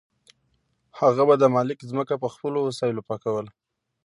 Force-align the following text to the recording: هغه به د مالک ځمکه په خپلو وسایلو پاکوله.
هغه 0.99 1.23
به 1.27 1.35
د 1.39 1.43
مالک 1.55 1.79
ځمکه 1.89 2.15
په 2.21 2.27
خپلو 2.33 2.59
وسایلو 2.67 3.05
پاکوله. 3.09 3.51